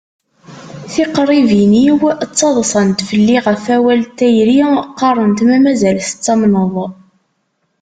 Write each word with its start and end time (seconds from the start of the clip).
Tiqribin-iw 0.93 1.99
ttaḍṣant 2.21 2.99
felli 3.09 3.37
ɣef 3.45 3.63
wawal 3.71 4.01
n 4.07 4.09
tayri 4.17 4.59
qqarent 4.95 5.39
ma 5.47 5.57
mazal 5.65 5.97
tettamneḍ. 6.07 6.75